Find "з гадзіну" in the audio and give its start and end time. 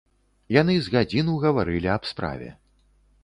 0.85-1.35